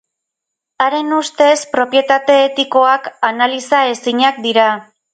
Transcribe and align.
Haren 0.85 1.13
ustez, 1.17 1.51
propietate 1.77 2.39
etikoak 2.49 3.13
analizaezinak 3.33 4.45
dira. 4.51 4.71